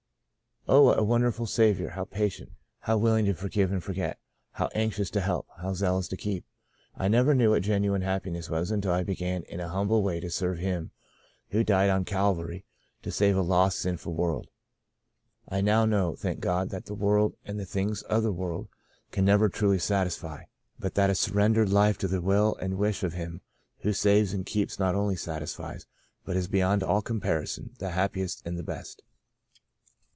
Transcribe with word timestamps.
Oh, 0.67 0.83
what 0.83 0.99
a 0.99 1.03
wonderful 1.03 1.47
Saviour— 1.47 1.89
how 1.97 2.05
patient— 2.05 2.51
how 2.81 2.95
willing 2.97 3.25
to 3.25 3.33
forgive 3.33 3.71
and 3.71 3.83
forget— 3.83 4.19
how 4.53 4.67
anx 4.75 4.99
ious 4.99 5.09
to 5.09 5.19
help— 5.19 5.47
how 5.61 5.73
zealous 5.73 6.07
to 6.09 6.15
keep. 6.15 6.45
I 6.95 7.07
never 7.07 7.33
knew 7.33 7.49
what 7.49 7.63
genuine 7.63 8.03
happiness 8.03 8.47
was 8.47 8.69
until 8.69 8.91
I 8.93 9.01
be 9.03 9.15
gan 9.15 9.41
in 9.49 9.59
an 9.59 9.69
humble 9.69 10.03
way 10.03 10.19
to 10.19 10.29
serve 10.29 10.59
Him 10.59 10.91
who 11.49 11.63
died 11.63 11.89
on 11.89 12.05
Calvary 12.05 12.63
to 13.01 13.11
save 13.11 13.35
a 13.35 13.41
lost, 13.41 13.79
sinful 13.79 14.13
world. 14.13 14.49
I 15.49 15.61
now 15.61 15.85
know, 15.85 16.15
thank 16.15 16.41
God, 16.41 16.69
that 16.69 16.85
the 16.85 16.93
world 16.93 17.35
and 17.43 17.59
the 17.59 17.65
things 17.65 18.03
of 18.03 18.21
the 18.21 18.31
world 18.31 18.69
can 19.09 19.25
never 19.25 19.49
truly 19.49 19.79
sat 19.79 20.05
isfy, 20.07 20.43
but 20.79 20.93
that 20.93 21.09
a 21.09 21.15
surrendered 21.15 21.69
life 21.69 21.97
to 21.97 22.07
the 22.07 22.21
will 22.21 22.55
and 22.57 22.77
wish 22.77 23.01
of 23.01 23.13
Him 23.13 23.41
who 23.79 23.93
saves 23.93 24.31
and 24.31 24.45
keeps 24.45 24.77
not 24.77 24.93
only 24.93 25.15
satisfies, 25.15 25.87
but 26.23 26.37
is 26.37 26.47
beyond 26.47 26.83
all 26.83 27.01
comparison 27.01 27.71
the 27.79 27.89
happiest 27.89 28.43
and 28.45 28.57
the 28.59 28.63
best. 28.63 29.01